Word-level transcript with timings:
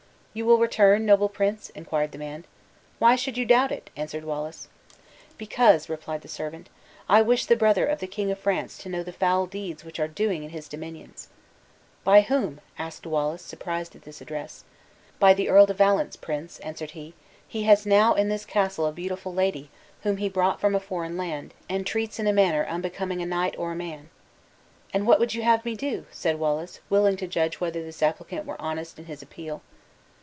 "You 0.33 0.45
will 0.45 0.59
return, 0.59 1.05
noble 1.05 1.27
prince?" 1.27 1.71
inquired 1.71 2.13
the 2.13 2.17
man. 2.17 2.45
"Why 2.99 3.17
should 3.17 3.37
you 3.37 3.43
doubt 3.43 3.69
it?" 3.69 3.89
answered 3.97 4.23
Wallace. 4.23 4.69
"Because," 5.37 5.89
replied 5.89 6.21
the 6.21 6.29
servant, 6.29 6.69
"I 7.09 7.21
wish 7.21 7.45
the 7.47 7.57
brother 7.57 7.85
of 7.85 7.99
the 7.99 8.07
King 8.07 8.31
of 8.31 8.39
France 8.39 8.77
to 8.77 8.87
know 8.87 9.03
the 9.03 9.11
foul 9.11 9.45
deeds 9.45 9.83
which 9.83 9.99
are 9.99 10.07
doing 10.07 10.41
in 10.41 10.51
his 10.51 10.69
dominions." 10.69 11.27
"By 12.05 12.21
whom?" 12.21 12.61
asked 12.79 13.05
Wallace, 13.05 13.41
surprised 13.41 13.93
at 13.93 14.03
this 14.03 14.21
address. 14.21 14.63
"By 15.19 15.33
the 15.33 15.49
Earl 15.49 15.65
de 15.65 15.73
Valence, 15.73 16.15
prince," 16.15 16.59
answered 16.59 16.91
he; 16.91 17.13
"he 17.45 17.63
has 17.63 17.85
now 17.85 18.13
in 18.13 18.29
this 18.29 18.45
castle 18.45 18.85
a 18.85 18.93
beautiful 18.93 19.33
lady, 19.33 19.69
whom 20.03 20.15
he 20.15 20.29
brought 20.29 20.61
from 20.61 20.75
a 20.75 20.79
foreign 20.79 21.17
land, 21.17 21.53
and 21.67 21.85
treats 21.85 22.19
in 22.19 22.25
a 22.27 22.31
manner 22.31 22.65
unbecoming 22.67 23.21
a 23.21 23.25
knight 23.25 23.55
or 23.57 23.73
a 23.73 23.75
man." 23.75 24.09
"And 24.93 25.05
what 25.05 25.19
would 25.19 25.33
you 25.33 25.41
have 25.41 25.65
me 25.65 25.75
do?" 25.75 26.05
said 26.09 26.39
Wallace, 26.39 26.79
willing 26.89 27.17
to 27.17 27.27
judge 27.27 27.59
whether 27.59 27.83
this 27.83 28.01
applicant 28.01 28.45
were 28.45 28.61
honest 28.61 28.97
in 28.97 29.07
his 29.07 29.21
appeal. 29.21 29.61